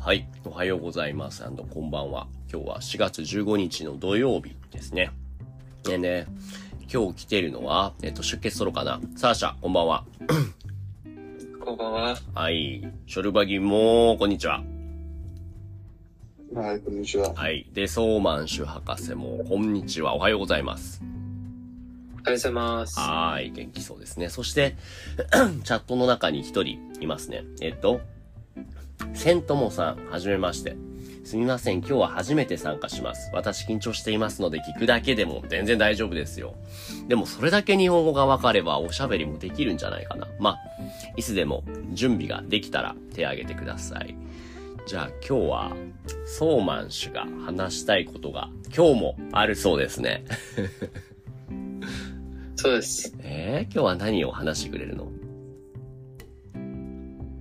[0.00, 0.26] はい。
[0.46, 1.44] おはようございます。
[1.44, 2.26] こんばんは。
[2.50, 5.10] 今日は4月15日の土曜日ですね。
[5.84, 6.26] でね、
[6.90, 8.98] 今日来てるのは、えっと、出血ソロかな？
[9.16, 10.04] サーシャ、こんばんは。
[11.62, 12.16] こんばんは。
[12.32, 12.82] はい。
[13.06, 14.62] ショルバギも、こんにちは。
[16.54, 17.34] はい、こんにちは。
[17.34, 17.68] はい。
[17.74, 20.14] で、ソーマンシュ博士も、こんにちは。
[20.14, 21.02] おはようございます。
[21.02, 22.98] おはようございます。
[22.98, 23.50] はーい。
[23.52, 24.30] 元気そうですね。
[24.30, 24.76] そして、
[25.62, 27.44] チャットの中に一人いますね。
[27.60, 28.00] えっと、
[29.14, 30.76] セントモさん、はじめまして。
[31.24, 33.30] すみません、今日は初めて参加します。
[33.32, 36.54] 私緊張していますので聞くだけでも全然大丈夫ですよ。
[37.08, 40.26] でもそれだけ日本語がわかればおしゃべりもできるんじゃないかな。
[40.38, 40.58] まあ、
[41.16, 44.16] いつでも準備ができたら手挙げてください。
[44.86, 45.72] じゃあ今日は、
[46.26, 50.24] ソーマン氏が話したいことが今日もあるそうですね。
[52.56, 53.14] そうです。
[53.22, 55.12] えー、今日は何を話してくれるの？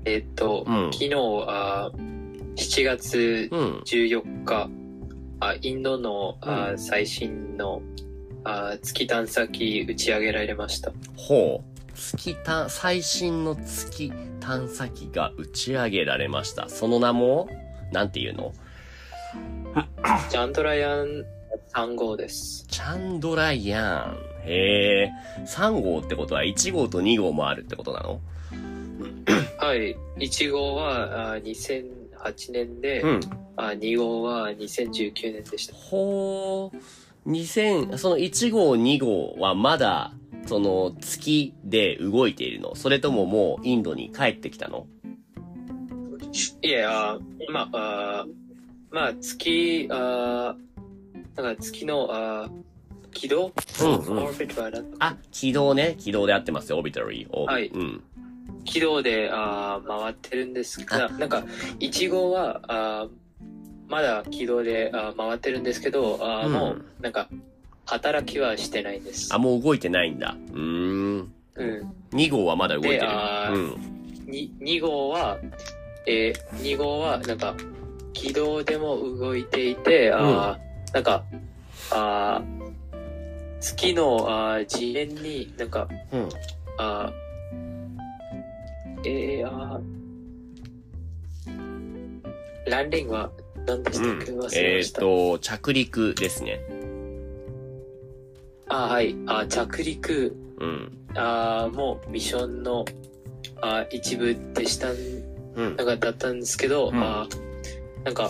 [0.06, 1.14] えっと、うん昨日
[1.48, 1.92] あ、
[2.56, 3.80] 7月うん。
[3.86, 4.70] 14日、
[5.40, 7.82] あインドの、あう最新の
[8.44, 10.92] あ月探査機打ち上げられました。
[11.16, 11.94] ほう。
[11.94, 16.70] 月探、最新の月探査機が打ち上げられました。
[16.70, 17.50] その名も、
[17.92, 18.54] なんていうの？
[20.30, 21.26] ジャンドラヤン
[21.74, 22.66] 3号です。
[22.68, 24.18] チャンドラヤン。
[24.46, 25.12] へえ。
[25.46, 28.22] 3号ってことは1号と2号もあるってことなの？
[29.60, 29.96] はい。
[30.18, 33.20] 1号はあ2008年で、うん。
[33.58, 35.76] あ2号は2019年でした。
[35.76, 37.30] ほう。
[37.30, 40.14] 2000、その1号2号はまだ、
[40.46, 44.88] その月で動いているのそれとももうインドに帰ってきたの？
[46.62, 47.20] いや、あ
[47.52, 48.26] まあ、あ
[48.90, 50.56] まあ、月、あ
[51.36, 52.50] なんか月の、あ
[53.12, 53.52] 軌道？
[53.82, 54.28] うんうん
[55.00, 55.96] あ、軌道ね。
[56.00, 56.78] 軌道で合ってますよ。
[56.78, 57.40] オービタリー。
[57.46, 58.04] はいうん。
[58.66, 61.44] 軌道で、あ回ってるんですが、なんか、
[61.80, 63.08] 1号は、あ
[63.88, 67.28] まだ軌道で、あ回ってるんですけど、あうんもう、なんか、
[67.86, 69.34] 働きはしてないんです。
[69.34, 70.36] あ、もう動いてないんだ。
[70.54, 70.60] うー
[71.22, 71.34] ん。
[71.56, 71.94] うん。
[72.12, 73.08] 2号はまだ動いてる。
[73.52, 74.26] うん。
[74.28, 75.38] に2号は、
[76.06, 77.56] えー、2号は、なんか、
[78.14, 81.24] 軌道でも動いていて、あーなんか、
[81.92, 82.70] あー
[83.60, 86.30] 月のあー地面になんか、うん。
[86.78, 87.29] あー
[89.06, 93.32] えー、あーランディングは
[93.66, 95.02] 何でしたっけ、忘れまえっ、した。
[95.02, 96.60] と、着陸ですね。
[98.68, 99.16] あーはい。
[99.26, 100.92] あー着陸、うん。
[101.16, 102.86] あーもうミッションの
[103.62, 104.96] あー一部でしたん
[105.56, 105.76] うん。
[105.76, 108.30] なんかだったんですけど、うんあーなんか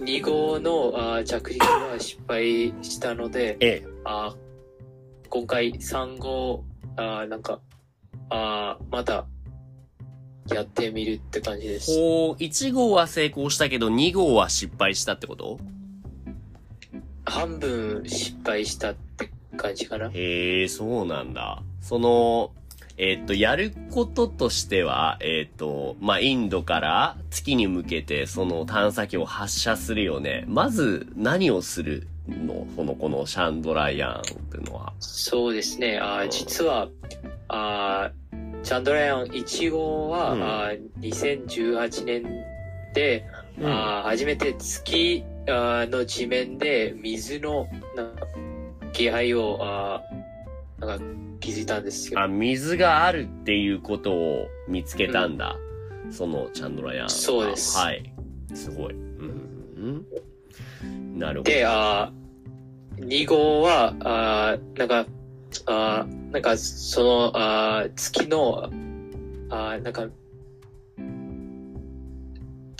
[0.00, 3.86] 2号のあー着陸は失敗したので、ええ。
[4.04, 6.62] あー今回3号
[6.96, 7.60] あーなんか
[8.30, 9.26] あーまた
[10.48, 11.94] やってみるって感じです。
[11.98, 15.58] ほう、1号は成功したけど、2号は失敗したってこと？
[17.24, 20.10] 半分失敗したって感じかな。
[20.12, 21.62] へえ、そうなんだ。
[21.80, 22.52] その、
[22.96, 30.44] えっ、と、やることとしては、えっ、と、まあ、インドから月に向けて、その探査機を発射するよね。
[30.46, 32.66] まず、何をするの？
[32.76, 34.92] その、このシャンドラヤンっていうのは。
[35.00, 35.98] そうですね。
[35.98, 36.88] あー実は、
[37.48, 38.23] あー
[38.64, 42.22] チャンドラヤン1号は、うんあー2018年
[42.94, 43.24] で、
[43.58, 47.68] うんあー初めて月あーの地面で水の
[48.92, 51.04] 気配をあーなんか
[51.40, 52.20] 気づいたんですよ。
[52.20, 55.56] あ、水があるっていうことを見つけたんだ。
[56.10, 57.08] そのチャンドラヤンは。
[57.10, 58.12] そうですはい。
[58.54, 58.94] すごい。
[58.94, 60.06] うん。
[60.82, 61.50] うんなるほど。
[61.50, 65.06] で、あー2号は、あーなんか、
[65.66, 68.64] あーなんかそのあー月の、
[69.50, 70.08] あーなんか、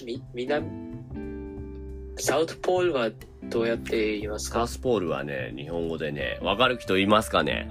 [0.05, 0.67] み、南、
[2.17, 3.11] サウトポールは
[3.45, 4.59] どうやって言いますか？
[4.59, 7.71] サウスポールはね、日本語でね、わかる人いますかね？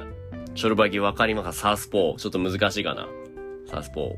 [0.56, 1.54] ショルバギわかりますか？
[1.54, 2.16] サウスポー。
[2.16, 3.10] ちょっと難しいかな？
[3.70, 4.16] サウスポ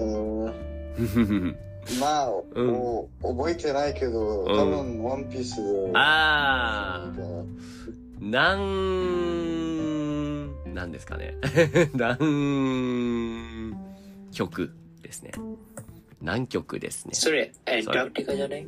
[0.00, 0.46] うん。
[0.46, 1.54] ー。
[2.00, 2.74] まあ、うん。
[2.74, 4.46] お覚えてないけど、うん。
[4.58, 5.92] 多分ワンピースで。
[5.94, 7.44] あー、
[8.20, 9.59] 南、なん
[10.74, 11.36] ですかね。
[11.94, 13.74] 南
[14.32, 14.72] 極
[15.02, 15.32] ですね。
[16.20, 17.14] 南極ですね。
[17.14, 18.66] それ、アンタークティカじゃない？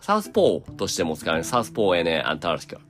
[0.00, 1.44] サウスポーとしても使われる。
[1.44, 2.84] サウスポーへね、アンタークティカ。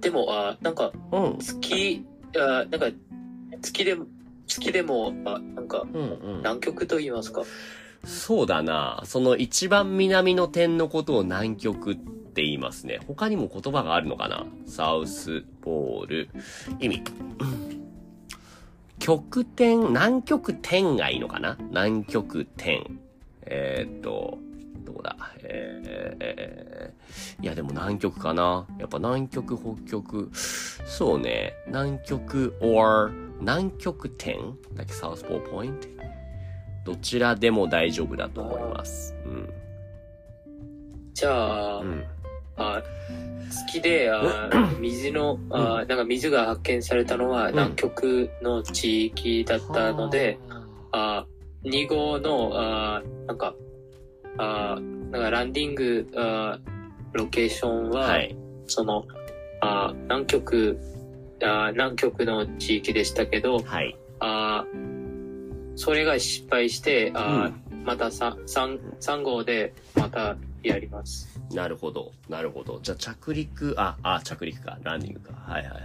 [0.00, 1.38] でも、あーなんかうん。
[1.38, 2.04] 月、
[2.36, 2.86] あーなんか
[3.62, 4.06] 月でも、
[4.46, 6.36] 月でも、あなんかうんうん。
[6.38, 7.42] 南極と言いますか
[8.04, 9.02] そうだな。
[9.04, 13.00] その一番南の点のことを南極って言いますね。
[13.06, 14.46] 他にも言葉があるのかな？
[14.66, 16.28] サウスポール。
[16.80, 17.02] 意味。
[18.98, 21.56] 極点、南極点がいいのかな？
[21.70, 23.00] 南極点。
[23.42, 24.38] えー、っと、
[24.84, 25.16] どこだ？
[25.42, 30.30] えー、いやでも南極かなやっぱ南極、北極。
[30.32, 31.54] そうね。
[31.66, 35.97] 南極 or 南極点？like South Pole Point
[36.88, 39.14] どちらでも大丈夫だと思います。
[39.26, 39.52] うん。
[41.12, 42.04] じゃあ、うん。
[42.56, 42.82] あ
[43.50, 44.48] 月であ
[44.80, 50.38] 水のあなんか水が発見されたのはん南極の地域だったので、
[50.90, 51.26] あ
[51.62, 53.54] 2号のあなんか
[54.38, 54.78] あ
[55.10, 56.58] なんかランディングあ
[57.12, 58.34] ロケーションは、はい。
[58.66, 59.04] その
[59.60, 60.78] あ南極
[61.42, 63.94] あ南極の地域でしたけどはい。
[64.20, 64.64] あ
[65.78, 71.40] それが失敗してあ、うんまた 3, 3, 3号でまたやります。
[71.54, 72.12] なるほど。
[72.28, 72.80] なるほど。
[72.82, 74.78] じゃあ着陸、あ、あ、着陸か。
[74.82, 75.32] ランディングか。
[75.34, 75.82] はいはいはい。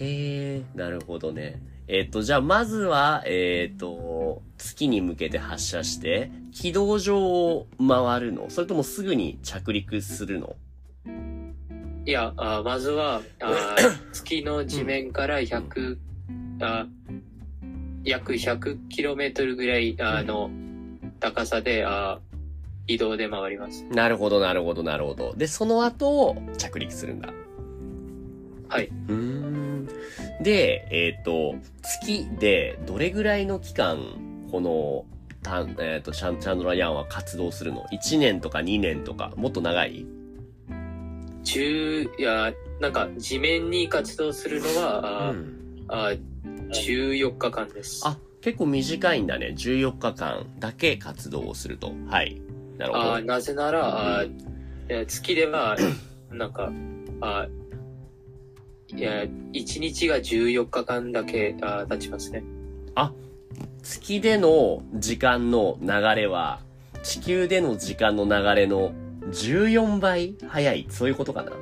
[0.00, 1.60] へえ、なるほどね。
[1.86, 8.46] えっ、と、じゃあまずは、えっ、と、月に向けて発射して、軌道上を回るの？
[8.48, 10.56] それともすぐに着陸するの？
[12.06, 13.76] いや、あまずはあ
[14.12, 15.98] 月の地面から100、
[16.62, 16.86] あ
[18.04, 20.50] 約 100km ぐらいあの
[21.20, 22.18] 高さであ
[22.86, 23.84] 移動で回ります。
[23.84, 25.34] なるほど、なるほど、なるほど。
[25.36, 27.32] で、その後、着陸するんだ。
[28.68, 28.86] はい。
[28.86, 29.88] うーん。
[30.42, 33.98] で、えっ、と、月でどれぐらいの期間、
[34.50, 35.04] この、
[35.42, 40.04] たえっ、と、チャン、チャンドラヤンは活動するの ?1 年とか2年とか、もっと長い
[41.44, 45.56] ？10いやなんか地面に活動するのは、あん。
[45.88, 46.12] あ
[46.72, 48.02] 14日間です。
[48.04, 49.54] あ、結構短いんだね。
[49.56, 51.92] 14日間だけ活動をすると。
[52.08, 52.40] はい。
[52.78, 53.14] なるほど。
[53.14, 54.30] あなぜなら、あい
[54.88, 55.76] や月では
[56.30, 56.72] なんか
[57.20, 57.46] あ
[58.88, 62.42] いや1日が14日間だけあ経ちますね。
[63.82, 66.60] 月での時間の流れは、
[67.02, 68.92] 地球での時間の流れの
[69.30, 70.86] 14倍早い。
[70.90, 71.52] そういうことかな？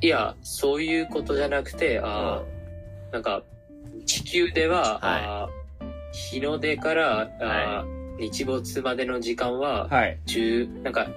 [0.00, 3.42] いや、そういうことじゃなくて、あーなんか、
[4.08, 10.18] 地球では、あー日の出から、あー日没までの時間は、はい。
[10.26, 11.08] 10なんか、あ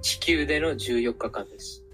[0.00, 1.84] 地球での14日間です。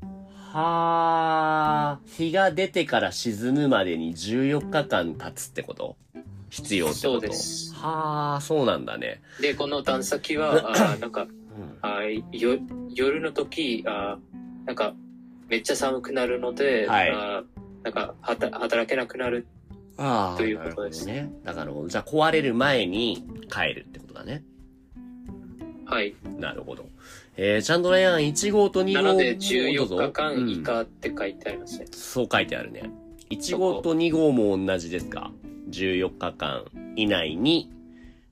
[0.00, 5.96] はあ、日が出てから沈むまでに14日間経つってこと？
[6.48, 7.10] 必要ってこと？
[7.12, 7.74] そうです。
[7.74, 9.20] はあ、そうなんだね。
[9.40, 11.28] で、この探査機は、 あーなんか、うん、
[11.82, 12.58] あーよ
[12.94, 14.94] 夜の時あーなんか、
[15.48, 17.10] めっちゃ寒くなるので、はい。
[17.10, 17.51] あー
[17.82, 19.46] なんか働けなくなる。
[19.96, 21.32] ああ、ということですね。
[21.44, 24.42] だから、じゃあ壊れる前に帰るってことだね。
[25.84, 26.14] はい。
[26.38, 26.86] なるほど。
[27.36, 31.86] えー、チャンドラヤン1号と2号なので、どうぞ14日間以うん下って書いてありますね。
[31.92, 32.90] そう書いてあるね。
[33.30, 35.32] 1号と2号も同じですか
[35.70, 36.64] ?14 日間
[36.96, 37.70] 以内に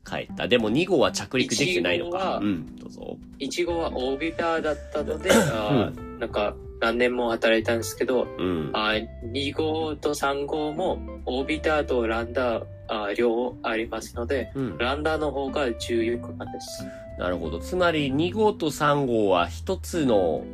[0.05, 0.49] 帰った。
[0.49, 2.19] でも2号は着陸できてないの1号か。
[2.19, 3.17] はうん、どうぞ。
[3.39, 8.71] 1号はオービターだったので、 あーなんか何年も働いたんですけど、うん。
[8.73, 14.79] あー2号と3号もオービターとランダーあー両方ありますので、うん。
[14.79, 16.85] ランダーの方が14日間です。
[17.19, 17.59] なるほど。
[17.59, 20.45] つまり2号と3号は1つの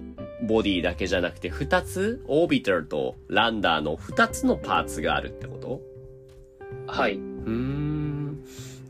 [0.43, 5.81] ボディだけじゃなくて2つオービターとランダーの2つのパーツがあるってこと？
[6.87, 7.14] はい。
[7.14, 7.86] うーん。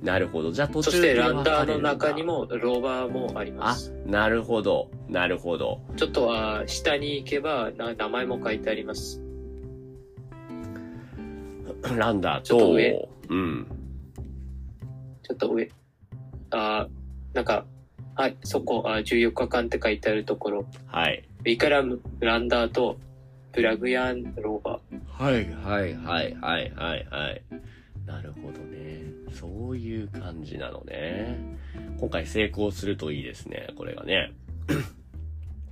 [0.06, 0.52] なるほど。
[0.52, 4.88] じゃあ途中でそしてランダーの中にもローバーもありまあす。、なるほど。
[5.08, 5.80] なるほど。
[5.96, 9.20] ちょっとあー下に行けばな名前も書いてあります。
[11.96, 13.66] ランダーちょっと、と上うん。
[15.24, 15.68] ちょっと上。
[16.50, 17.66] あーなんか、
[18.14, 20.66] はい、そこ、あー14日間って書いてあるところ。
[20.86, 21.28] はい。
[21.44, 21.82] 上から
[22.20, 22.96] ランダーと
[23.52, 25.24] プラグヤンローバー。
[25.24, 27.42] はい、はい、はい、はい、はい、はい。
[29.38, 31.38] そういう感じなのね。
[32.00, 34.32] 今回成功するといいですね、これがね。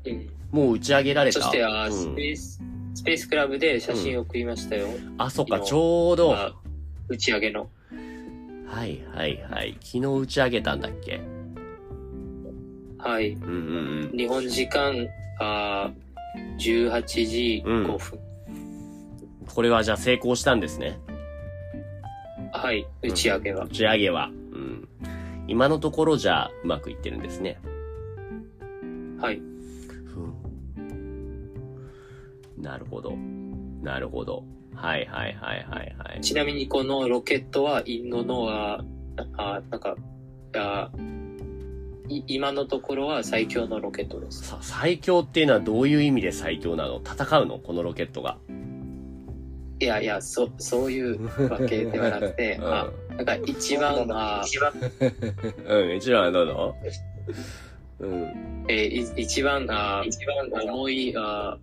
[0.04, 1.40] うんもう打ち上げられた？
[1.40, 2.62] そして、あーうんスペース、
[2.94, 4.87] スペースクラブで写真を送りましたよ。
[5.18, 6.28] あ、そっか、ちょうど。
[6.28, 6.54] はあ
[7.09, 7.68] 打ち上げの。
[8.87, 9.76] い、はい、はい。
[9.80, 11.21] 昨日打ち上げたんだっけ？
[12.99, 13.30] はい。
[13.30, 14.16] うんうんうん。
[14.16, 15.09] 日本時間、
[15.40, 18.18] あー18時5分。
[19.47, 20.99] これはじゃあ成功したんですね。
[22.56, 22.87] はい。
[23.02, 23.68] 打ち上げは打。
[23.68, 24.30] ち上げは。
[24.52, 24.88] うん。
[25.49, 27.61] 今のところじゃあうまくいってるんですね。
[29.20, 29.37] はい。
[29.37, 30.34] ふん
[32.56, 33.16] なるほど。
[33.82, 34.44] なるほど。
[34.75, 36.20] はいはいはいはいはい。
[36.20, 39.96] ちなみにこのロケットはインドの、あーあーなんか、
[40.56, 40.90] あ
[42.26, 44.44] 今のところは最強のロケットです。
[44.44, 47.00] さ、最強っていうのはどういう意味で最強なの？
[47.04, 47.58] 戦うの？
[47.58, 48.38] このロケットが。
[49.81, 54.73] いやいや、そ、そういうわけではなくて、 うんあ、なんか一番、あ一番、
[55.66, 56.76] うん、一番はどうぞ。
[58.00, 58.64] うん。
[58.69, 61.59] えーい一番、あ一番重い、あ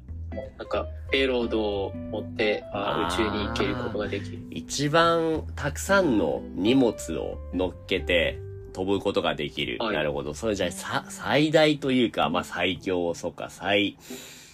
[0.58, 4.40] なんか、ペロードを持ってあ宇宙に行けることができる。
[4.50, 8.40] 一番たくさんの荷物を乗っけて
[8.74, 9.78] 飛ぶことができる。
[9.80, 10.34] はいなるほど。
[10.34, 13.98] それじゃあさ最大というか、まあ最強、そっか、最、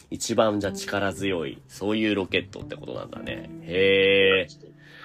[0.09, 3.49] 一番じゃ力強い、そういうロケットってことなんだね。
[3.61, 4.47] へえ。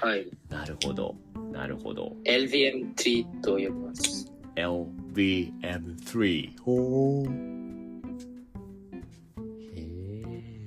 [0.01, 0.29] はい。
[0.49, 1.17] なるほど。
[1.51, 2.17] なるほど。
[2.25, 4.33] LVM3 と呼びます。
[4.55, 6.61] LVM3。
[6.61, 8.03] ほー。
[9.75, 10.67] へえ。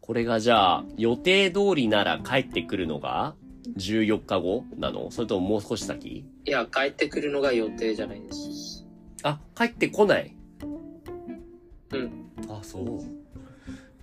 [0.00, 3.34] これがじゃあ、予定通りなら帰ってくるのが
[3.76, 5.10] 14日後なの？
[5.10, 6.24] それとももう少し先？
[6.46, 8.86] いや、帰ってくるのが予定じゃないです。
[9.22, 10.34] あ、帰ってこない
[11.92, 12.30] うん。
[12.48, 13.19] あ、そう。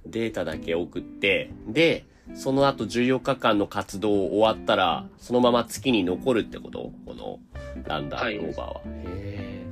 [0.09, 6.91] データだけ送って、で、その後14日間の活動終わったら、そのまま月に残るってこと？
[7.05, 7.39] この
[7.85, 8.81] ランダーローバーは。
[8.85, 9.65] へえ。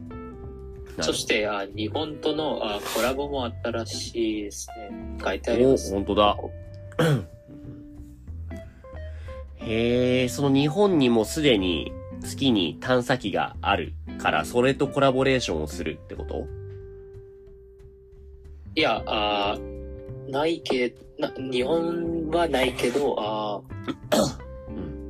[0.92, 5.18] なるそして、あ日本とのあコラボもあったらしいですね。
[5.22, 5.94] 書いてありまお、す。
[5.94, 6.38] 本当だ。
[9.58, 16.48] へえ、その日本にもすでに月に探査機があるから、それとコラボレーションをするってこと？
[18.76, 19.58] いや、あ
[20.28, 23.62] ないけ、な、日本はないけど、あ
[24.68, 25.06] うん。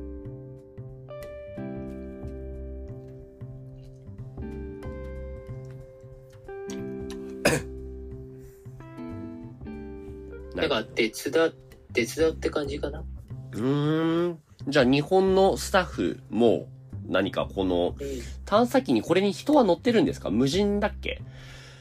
[10.54, 11.52] なんか手伝、
[11.92, 13.04] 手伝うって感じかな？
[13.52, 14.38] うーん。
[14.68, 16.68] じゃあ日本のスタッフも
[17.08, 18.06] 何かこのうん。
[18.44, 20.30] 探査機にこれに人は乗ってるんですか？
[20.30, 21.22] 無人だっけ？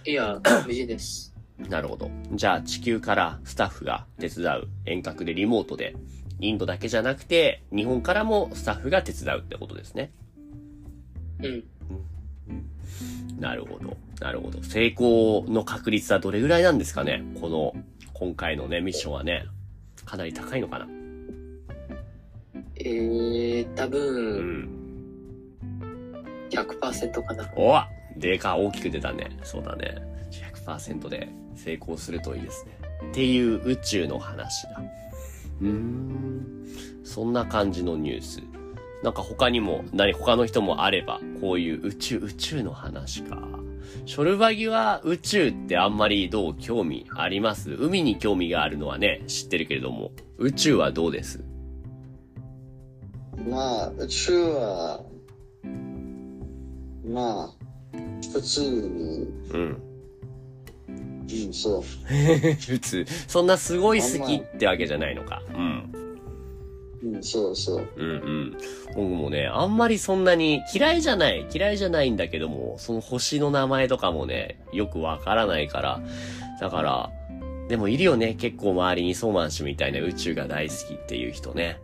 [0.05, 1.34] いや、無事です。
[1.57, 2.11] なるほど。
[2.33, 5.95] じゃあ地球からスタッフが手伝う遠隔でリモートで
[6.39, 10.11] インドだけじゃなくて日本からもスタッフが手伝うってことですね。
[11.41, 11.63] うん。
[13.39, 13.97] なるほど。
[14.19, 14.61] なるほど。
[14.63, 17.23] 成功の確率はどれぐらいなんですかね？
[17.39, 17.73] この
[18.13, 19.45] 今回のねミッションはね。
[20.05, 20.87] かなり高いのかな？
[22.75, 24.69] えー、多う分、ん。
[26.49, 27.49] 100%かな。
[27.55, 29.37] おわでか、大きく出たね。
[29.43, 29.95] そうだね。
[30.65, 32.77] 100%で成功するといいですね。
[33.11, 34.81] っていう宇宙の話だ。
[35.61, 36.65] うーん。
[37.03, 38.41] そんな感じのニュース。
[39.03, 43.37] なんか他にも、何、他の人もあれば、こういう宇宙、宇宙の話か。
[44.05, 47.71] ショルバギは宇宙ってあんまりどう興味あります？
[47.71, 51.43] 海に興味があるのはね、知ってるけれども、宇宙はどうです？
[53.47, 55.01] まあ、宇宙は、
[57.05, 57.97] まあ、
[58.33, 59.81] 普通に、うん。
[61.45, 61.81] うん、そう。
[62.13, 63.05] 普通。
[63.27, 65.41] そんなすごい好きってわけじゃないのか。
[65.53, 66.05] うん。
[67.03, 67.87] うん、そうそう。
[67.95, 68.57] うんうん。
[68.95, 76.01] 僕もね、あんまりそんなに嫌いじゃない、嫌いじゃないんだけども、その星の名前とかもね、よくわからないから、
[76.59, 77.11] だから、
[77.67, 81.79] でもいるよね、結構周りにソーマン氏みたいな宇宙が大好きっていう人ね。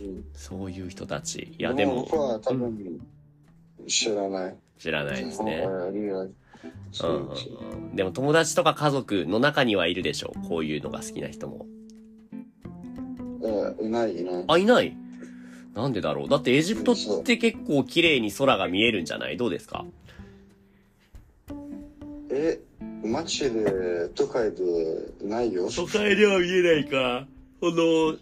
[0.00, 1.54] うん、そういう人たち。
[1.58, 3.00] いや、でも僕、は多分、
[3.86, 4.56] 知らない。
[4.78, 5.66] 知らないですね。
[7.02, 7.96] うん。
[7.96, 10.48] でも友達とか家族の中にはいるでしょう。
[10.48, 11.66] こういうのが好きな人も。
[13.44, 14.44] えいない、いない。
[14.48, 14.96] あ、いない？
[15.74, 19.36] なんでだろうだってエジプトって結構綺麗に空が見えるんじゃない？
[19.36, 19.84] どうですか？
[22.30, 22.60] え、
[23.04, 24.62] 街で、都会で
[25.22, 25.68] ないよ。
[25.68, 27.26] 都会では見えないか。
[27.60, 28.16] この、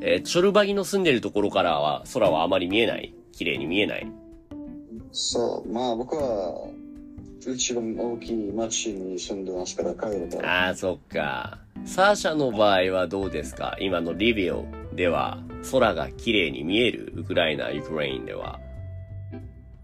[0.00, 3.14] えーショルバギの住んでるところからは空はあまり見えない？
[3.32, 4.06] 綺麗に見えない？
[5.10, 6.68] そう、まあ僕は、
[7.52, 10.66] 一番大きい街に住んでますから、カイロから。
[10.66, 11.58] ああ、そっか。
[11.84, 13.76] サーシャの場合はどうですか？
[13.80, 15.38] 今のリビオでは
[15.70, 17.12] 空が綺麗に見える？
[17.16, 18.58] ウクライナ、ウクラインでは。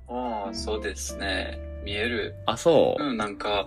[0.09, 1.59] ああ、そうですね。
[1.85, 2.35] 見える。
[2.47, 3.03] あ、そう。
[3.03, 3.67] うん、なんか、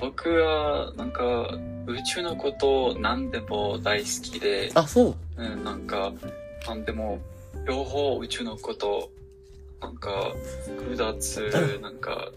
[0.00, 1.48] 僕は、なんか、
[1.86, 5.14] 宇宙のこと何でも大好きで、あ、そう。
[5.36, 6.12] うん、なんか、
[6.66, 7.20] なんでも、
[7.66, 9.10] 両方宇宙のこと、
[9.80, 10.32] なんか、
[10.78, 12.30] 複雑、なんか、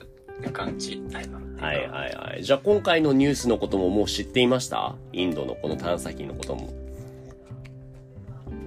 [0.53, 1.01] 感じ。
[1.11, 2.43] はいはいはいはい。
[2.43, 4.95] じゃあ今回のニュースのことももう知っていました？
[5.13, 6.69] インドのこの探査機のことも。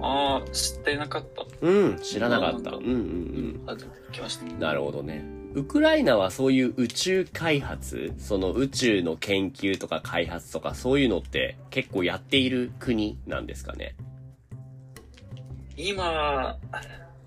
[0.03, 1.45] ああ、知ってなかった。
[1.61, 2.71] うん、知らなかった。
[2.71, 2.97] ううんんうんう
[3.63, 3.63] ん。
[3.65, 4.45] 初めて来ました。
[4.45, 5.23] なるほどね。
[5.53, 13.95] ウクライナはそういう宇宙開発、その宇宙の研究とか開発とかそういうのって結構やっている国なんですかね？
[15.75, 16.57] 今、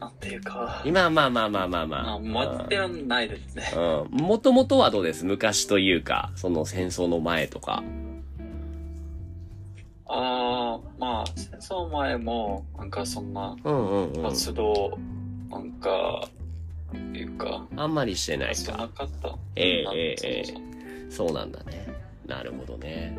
[0.04, 2.18] なんていうか、今まあまあまあまあままあ、あ。
[2.18, 3.73] 持ってはないですね。
[3.75, 4.16] うん。
[4.16, 5.25] もともとはどうです？
[5.25, 7.82] 昔というか、その戦争の前とか。
[10.06, 14.23] ああ、まあ、戦争前も、なんかそんなうんうんうん。
[14.23, 14.99] 活動、
[15.50, 16.28] なんか、
[17.14, 18.88] いうか、あんまりしてないしてなか。
[18.88, 19.34] かった。
[19.56, 20.61] ええなんええええそうそ
[21.25, 21.88] うそうなんだね。
[22.26, 23.16] なるほどね。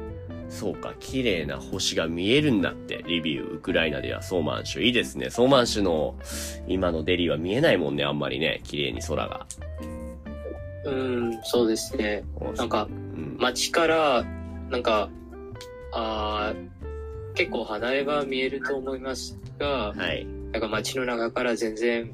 [0.49, 4.81] そうか、綺麗な星が見えるんだって、リビウ、ウクライナではソーマン州。
[4.81, 5.29] いいですね。
[5.29, 6.15] ソーマン州の
[6.67, 8.61] 今のデリーは見えないもんね、あんまりね。
[8.63, 9.45] 綺麗に空が。
[10.85, 12.23] うん、そうですね。
[12.55, 13.37] なんか、うん。
[13.39, 14.23] 街から、
[14.69, 15.09] なんか、
[15.91, 16.75] あー
[17.35, 20.25] 結構離れば見えると思いますが、はい。
[20.51, 22.11] なんか街の中から全然、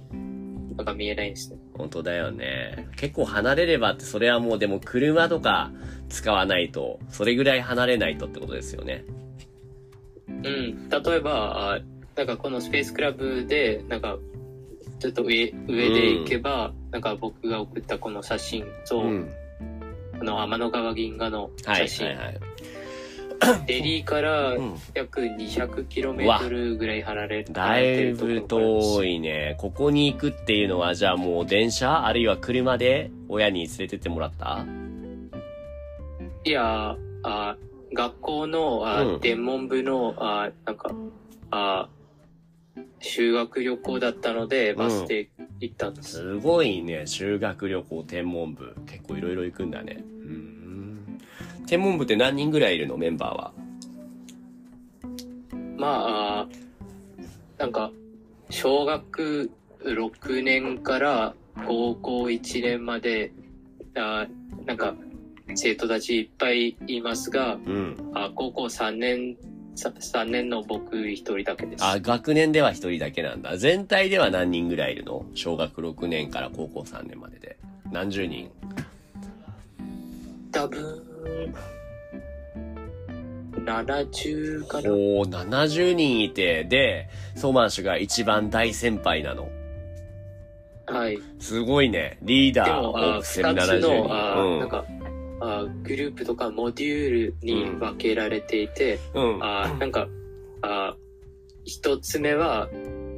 [0.75, 1.57] なんか見えないんですね。
[1.75, 2.87] 本当だよね。
[2.95, 5.71] 結構離れればって、それはもうでも車とか
[6.11, 9.03] 使わないと、それぐらい離れないとってことですよね。
[10.27, 11.79] うん、例えば、
[12.15, 14.17] なんかこのスペースクラブで、なんか、
[14.99, 19.29] ちょっと上、上で行けば、なんか僕が送ったこの写真と、うん。
[20.19, 22.39] あの天の川銀河のはい、写真、はい、はい。
[23.65, 24.75] デリーからうん。
[24.93, 29.15] 約 200km ぐらい離れだいぶ遠い。
[29.15, 29.55] いね。
[29.57, 34.65] ここに行くっていうのは、じゃあもう電車あるいは車で親に連れてってもらった？
[36.43, 37.57] いや、あ
[37.93, 40.91] 学校のあ、うん部のあなんか
[41.51, 41.89] あ
[42.99, 45.29] 修学旅行だったので、バスで
[45.59, 46.11] 行ったんです。
[46.17, 47.05] すごいね。
[47.05, 48.75] 修学旅行天文部。
[48.85, 50.03] 結構いろいろ行くんだね。
[50.23, 51.17] うーん。
[51.67, 52.97] 天文部って何人ぐらいいるの？
[52.97, 53.53] メンバーは。
[55.77, 56.47] まああ、
[57.57, 57.91] なんか、
[58.51, 59.49] 小学
[59.83, 61.33] 6年から
[61.67, 63.31] 高校1年まで、
[63.95, 64.27] あ
[64.65, 64.95] なんか、
[65.55, 68.11] 生徒たちいっぱいいますが、うん。
[68.13, 69.37] あ高校3年、
[69.75, 71.83] さ3年の僕一人だけです。
[71.83, 73.57] あ、学年では一人だけなんだ。
[73.57, 75.25] 全体では何人ぐらいいるの？
[75.35, 77.57] 小学6年から高校3年までで。
[77.91, 78.49] 何十人？
[80.51, 81.01] 多分、
[83.53, 84.91] 70かな。
[84.91, 89.49] おー、70人いて、で、ソーマン氏が一番大先輩なの。
[90.87, 91.17] はい。
[91.39, 92.17] すごいね。
[92.21, 93.87] リーダーを二1070つ人。
[94.03, 94.85] の、あうんなんか、
[95.41, 99.43] あグループとかモデュールに分けられていて、うん。
[99.43, 100.07] あなんか、
[100.61, 100.95] あ
[101.65, 102.69] 一つ目は、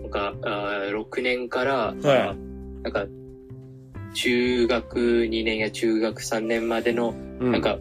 [0.02, 2.36] なんか、あ6年から、はいあ
[2.82, 3.06] なんか、
[4.14, 7.78] 中学2年や中学3年までの、うんなんか、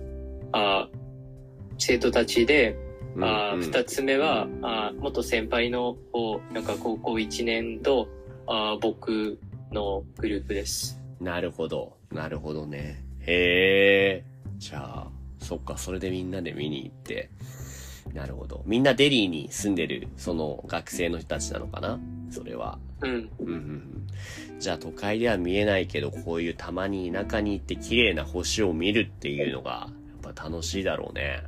[0.52, 0.88] あ
[1.78, 2.76] 生徒たちで、
[3.14, 8.09] うんあうん二つ目は、あ元先輩の子、なんか高校1年と、
[8.48, 9.38] あ僕
[9.70, 11.00] のグループです。
[11.20, 11.96] なるほど。
[12.11, 13.05] なるほどね。
[13.20, 14.32] へえ。
[14.62, 17.31] じゃあ、そっか、それでみんなで見に行って。
[18.14, 18.62] なるほど。
[18.64, 21.98] みんなデリーに住んでる、その学生の人たちなのかな？
[22.31, 22.79] それは。
[23.01, 23.29] うん。
[23.40, 24.09] うん。
[24.61, 29.88] じゃあ都会では見えないけど、こういうたまに田舎に行って綺麗な星を見るっていうのが、
[30.22, 31.42] やっぱ楽しいだろうね。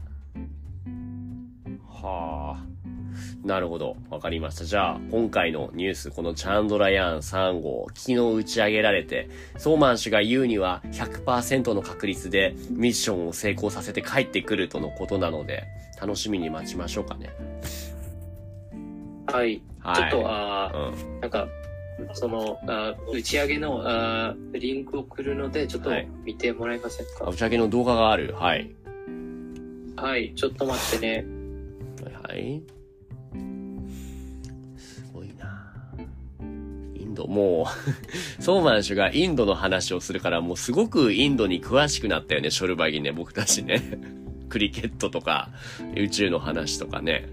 [1.86, 2.73] はあ。
[3.44, 3.96] なるほど。
[4.08, 4.64] わかりました。
[4.64, 9.28] じゃあ、今回のニュース、このチャンドラヤーン3号、昨日打ち上げられて、
[9.58, 15.64] ソーマン氏が言うには100%の確率でミッションを成功させて帰ってくるとのことなので、
[16.00, 17.30] 楽しみに待ちましょうかね。
[19.26, 19.60] はい。
[19.80, 19.96] はい。
[19.96, 21.20] ちょっと、あうん。
[21.20, 21.46] なんか、
[22.14, 27.26] その、あ打ち上げのあリンクを送るので、ちょっとはい見てもらえませんか？
[27.26, 28.34] 打ち上げの動画がある。
[28.34, 28.74] はい。
[29.96, 31.26] はい、ちょっと待ってね。
[32.22, 32.62] はい。
[32.66, 32.83] す
[37.14, 37.66] ンド、 も
[38.38, 43.82] う、ソーマン氏がインドの話をするから、もうすごくインドに詳しくなったよね、ショルバギね、僕たちね。
[44.50, 45.50] クリケットとか、
[45.96, 47.28] 宇宙の話とかね。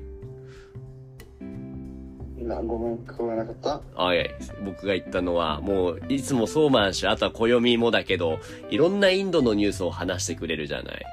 [2.40, 3.82] なごめん、聞こえなかった？
[3.96, 4.26] あいや
[4.66, 8.40] 僕が言ったのは、もう、いつもソーマン氏、あとは暦もだけど、
[8.72, 11.06] いろんなインドのニュースを話してくれるじゃない。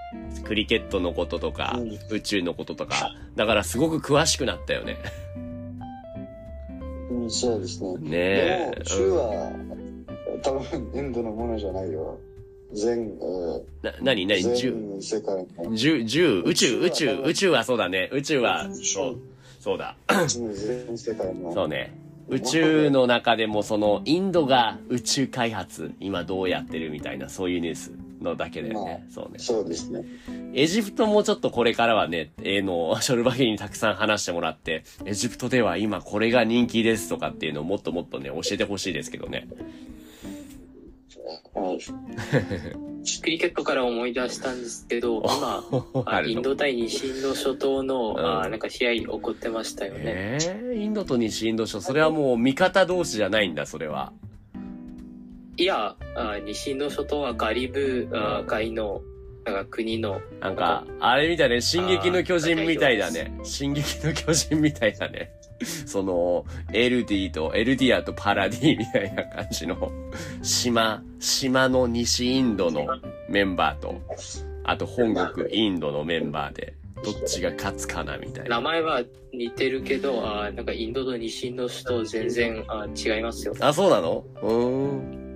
[0.45, 3.15] クリケットのこととか、うん宇宙のこととか。
[3.37, 4.97] だからすごく詳しくなったよね。
[7.11, 7.95] うん、そうですね。
[7.97, 9.53] ねえでも、州は、
[10.43, 12.19] 多分、インドのものじゃないよ。
[12.73, 15.75] 全、えーな、なになに、じゅ全世界の。
[15.75, 18.11] 十、十、宇宙、宇宙宇宙は、そうだね。
[18.13, 19.19] 宇宙は、そう、
[19.61, 19.97] そうだ。
[20.29, 21.53] 全世界の。
[21.53, 21.95] そうね。
[22.29, 27.91] 宇宙の中でもその、インドが宇宙開発、今どうやってるみたいな、そういうニュース
[28.21, 29.07] のだけだよね。
[29.09, 29.39] そうね。
[29.39, 30.05] そうですね。
[30.55, 39.47] エジプトもちょっとこれからはね、えーの、ショルバギにたくさん話してもらって、エジプトでは今これが人気ですとかっていうのをもっともっとね、教えてほしいですけどね。
[41.55, 41.79] はい。
[43.23, 45.23] クリケットから思い出したんですけど、
[46.05, 50.01] 今、インド対西インド諸島の、うんあなんか試合起こってましたよね。
[50.05, 54.13] えー、インドと西インド諸、それはもう味方同士じゃないんだ、それは。
[55.57, 59.03] いや、あ西インド諸島はカリブあ海の
[59.45, 63.33] なんか国の、なんか、あれみたいね、進撃の巨人みたいだね。
[63.45, 65.31] 進撃の巨人みたいだね。
[65.87, 69.91] その、エルディと、エルディアとパラディみたいな感じの、
[70.43, 72.87] 島、島の西インドの
[73.29, 74.01] メンバーと、
[74.65, 78.57] あと本国インドのメンバーで、どっちが勝つかなみたいな。
[78.57, 83.55] 名前は似てるけど、あーなんかインドと西の首都全然あー違いますよ。
[83.61, 84.25] あ、そうなの？
[84.43, 85.28] うーん。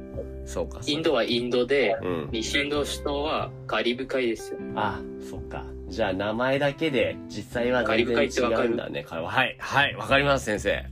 [0.45, 0.81] そうか。
[0.87, 2.29] インドはインドで、うん。
[2.33, 4.59] 西の首都はカリブ海ですよ。
[4.75, 5.65] あ、そっか。
[5.89, 9.05] じゃあ名前だけで、実際は全然違うんだね。
[9.09, 10.85] はい、はい、わかります、先生。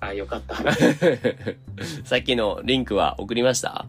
[0.00, 0.56] あ、よかった。
[2.04, 3.86] さっきのリンクは送りました？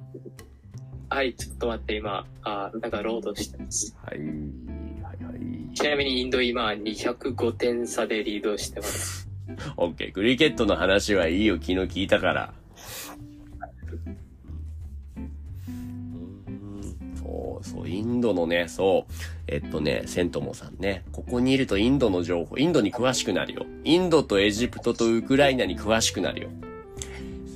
[1.10, 3.95] はい、ちょっと待って、今、あなんかロードしてます。
[4.04, 4.30] はい、はい、
[5.23, 5.76] はい。
[5.76, 9.30] ちなみにインド今205点差でリードしてます。
[9.78, 10.12] オッケー。
[10.13, 11.56] クリケットの話はいいよ。
[11.56, 12.54] 昨日聞いたから。
[17.63, 19.13] そう、そう、インドのね、そう。
[19.47, 21.03] えっとね、セントモさんね。
[21.11, 23.65] ここにいるとインドの情報、インドに詳しくなるよ。
[23.83, 26.49] インドとエジプトとウクライナに詳しくなるよ。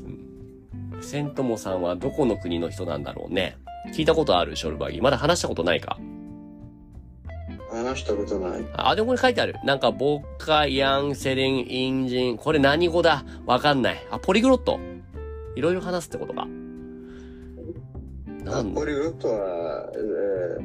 [0.05, 3.57] うんセントモさんはどこの国の人なんだろうね。
[3.93, 5.03] 聞いたことあるショルバギー。
[5.03, 5.97] まだ話したことないか？
[7.71, 8.65] 話したことない。
[8.73, 9.55] あ、でもこれ書いてある。
[9.63, 12.37] なんか、ボッカ、ヤン、セレン、インジン。
[12.37, 13.23] これ何語だ？
[13.45, 14.07] わかんない。
[14.11, 14.79] あ、ポリグロット。
[15.55, 16.47] いろいろ話すってことか。
[18.43, 20.61] なんポリグロットは、えー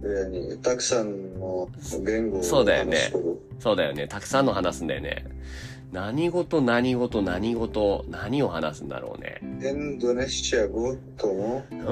[0.00, 1.68] えーたくさんの
[2.04, 3.12] 言語をそうだよね
[3.58, 4.06] そうだよね。
[4.06, 5.24] たくさんの話すんだよね。
[5.90, 9.38] 何語と何語と何語と何を話すんだろうね。
[9.42, 11.82] インドネシア語とも、うんう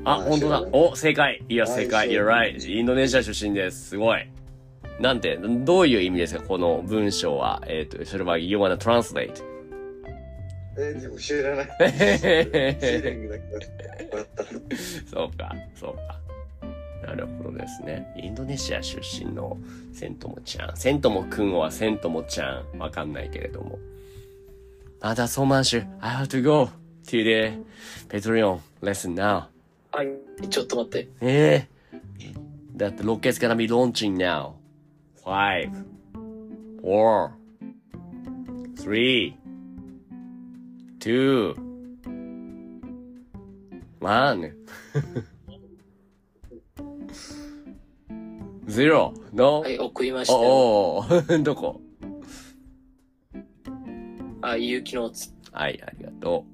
[0.00, 0.08] ん。
[0.08, 0.64] あ、あ本当だ。
[0.72, 1.44] お、正解。
[1.48, 2.10] いや、はい正解。
[2.10, 2.78] You're right.
[2.78, 3.90] インドネシア出身です。
[3.90, 4.28] すごい。
[4.98, 6.42] なんて、どういう意味ですか？
[6.42, 7.62] この文章は。
[7.68, 9.44] えっ、と、それは、You wanna translate?
[10.78, 11.68] えーでも知らない。
[15.10, 16.20] そうか、そうか。
[17.06, 18.14] なるほどですね。
[18.16, 19.58] インドネシア出身の
[19.92, 20.76] セントモちゃん。
[20.76, 22.78] セントモくんはセントモちゃん。
[22.78, 23.78] わかんないけれども。
[25.00, 25.84] あ、だ、そうまんしゅ。
[26.00, 26.68] I have to go
[27.06, 27.58] to the
[28.08, 29.44] Patreon lesson now.
[29.90, 31.08] はい、ちょっと待って。
[31.20, 31.66] え
[32.20, 32.32] え
[32.76, 34.52] だって、ロケット gonna be launching now.
[35.24, 35.72] Five,
[36.82, 37.30] four,
[38.76, 39.34] three,
[41.08, 41.54] two,
[43.98, 44.52] one.
[48.68, 49.14] zero.
[49.32, 49.60] No?
[49.62, 50.38] はい、送りましたよ。
[50.40, 51.04] おお
[51.42, 51.80] どこ？
[54.42, 56.44] あ、有機のつ、はい、ありがと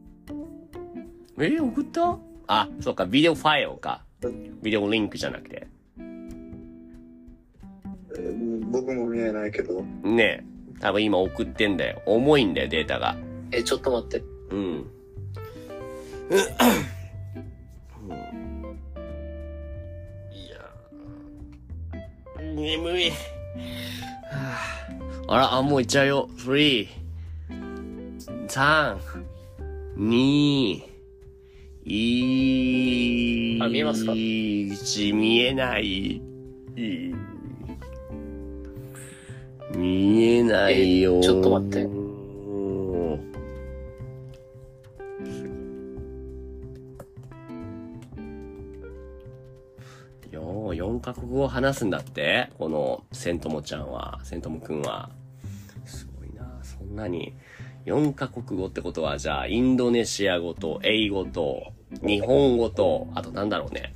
[1.36, 1.44] う。
[1.44, 2.16] えー、送った？
[2.46, 4.04] あ、そうか、ビデオファイルか。
[4.62, 5.66] ビデオリンクじゃなくて。
[5.98, 10.44] えー僕も見えないけど、ね
[10.76, 10.78] え。
[10.80, 12.02] 多分今送ってんだよ。
[12.06, 13.16] 重いんだよ、データが。
[13.50, 14.33] え、ちょっと待って。
[14.50, 14.86] うん。
[20.32, 23.10] いやー眠い。
[23.10, 23.14] は
[25.28, 26.28] ああら、あ、もう行っちゃうよ。
[26.38, 26.86] 3、
[28.48, 28.98] 3、
[29.96, 30.82] 2、
[31.86, 34.12] 1、あ見えますか？
[34.14, 36.20] 見えない。
[39.74, 41.18] 見えないよ。
[41.18, 42.03] えちょっと待って
[51.04, 55.10] カ国語を話すんだってこの、セントモちゃんは、セントモくんは。
[55.84, 57.34] すごいなそんなに。
[57.84, 63.94] 4カ国語ってことは、じゃあ、インドネシア語と、英語と、日本語と、あとなんだろうね。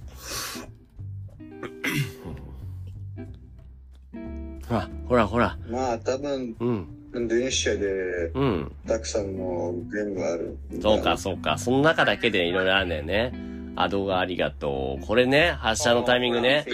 [4.68, 5.56] ほら、ほら、ほら。
[5.66, 8.72] まあ多分、うん、インドネシアでうん。
[8.86, 10.58] たくさんの言語ある。
[10.82, 11.56] そうか、そうか。
[11.56, 13.47] その中だけでいろいろあるんだよね。
[13.80, 15.06] アドがありがとう。
[15.06, 16.64] これね、発射のタイミングね。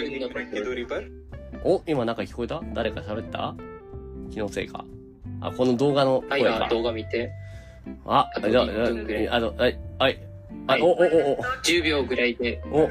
[1.63, 2.61] お、今なんか聞こえた？
[2.73, 3.55] 誰か喋った？
[4.31, 4.83] 気のせいか。
[5.41, 6.69] あ、この動画のはい、声かあ。
[6.69, 7.31] 動画見て。
[8.05, 10.19] あ、あとじゃあ、1分ぐらいあの、はい、はい。
[10.67, 12.61] あ、はいお、お、お、お、10秒ぐらいで。
[12.71, 12.89] お、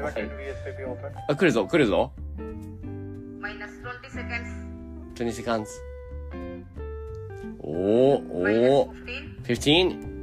[1.27, 2.11] あ、来るぞ、来るぞ。
[3.41, 4.65] minus 20 seconds
[5.15, 5.65] 20 seconds.
[7.59, 9.45] おー、おー。
[9.45, 10.14] 15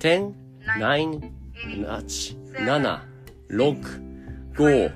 [0.00, 0.34] 10?
[0.78, 1.32] 9?
[1.86, 2.36] 8?
[2.54, 3.00] 7?
[3.48, 4.00] 6?
[4.56, 4.92] 5?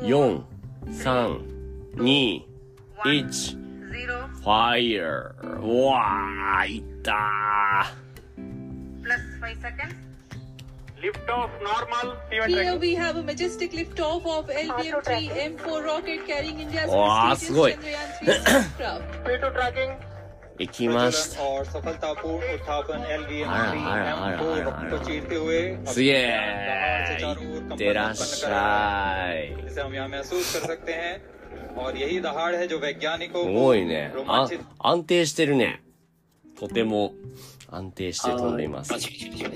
[0.00, 0.44] 4?
[0.80, 1.40] 3?
[1.96, 2.46] 2?
[3.04, 3.56] 1?
[3.92, 5.34] 0 Fire!
[5.42, 8.06] うわー、いったー。
[9.02, 9.94] plus 5 seconds
[12.48, 18.24] Here we have a majestic liftoff of LBM-3 M4 rocket carrying India's Wow, prestigiousすごい Chandrayaan-3
[18.24, 19.02] spacecraft.
[20.61, 21.41] 行きました。
[23.45, 24.91] あらあらあらあらあら。
[25.85, 26.27] すげえ
[27.69, 29.53] 行ってらっしゃい。
[33.31, 34.13] すごいね。
[34.27, 34.47] あ、
[34.79, 35.81] 安定してるね。
[36.59, 37.13] とても
[37.69, 38.91] 安定して飛んでいます。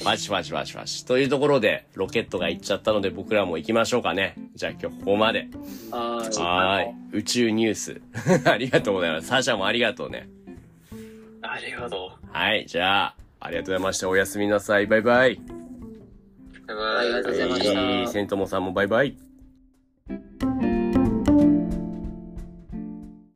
[0.05, 1.05] バシバシバシバシ。
[1.05, 4.35] というところで、ロケットが行っちゃったので僕らも行きましょうかね。
[4.55, 5.47] じゃあ今日ここまで。
[6.41, 6.95] はい。
[7.11, 8.01] 宇宙ニュース。
[8.49, 9.27] ありがとうございます。
[9.27, 10.29] サシャもありがとうね。
[11.55, 12.65] ありがとはい。
[12.65, 14.09] じゃあ、ありがとうございました。
[14.09, 14.87] おやすみなさい。
[14.87, 15.33] バイバイ。
[15.33, 15.37] う。
[16.67, 17.79] ありがとうございました。
[17.79, 18.07] はい。
[18.09, 19.17] セントモさんもバイバイ。